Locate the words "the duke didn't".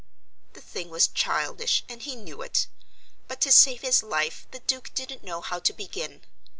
4.49-5.23